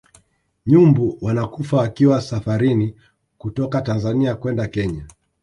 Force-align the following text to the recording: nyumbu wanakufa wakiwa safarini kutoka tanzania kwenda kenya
nyumbu 0.65 1.17
wanakufa 1.21 1.77
wakiwa 1.77 2.21
safarini 2.21 2.95
kutoka 3.37 3.81
tanzania 3.81 4.35
kwenda 4.35 4.67
kenya 4.67 5.05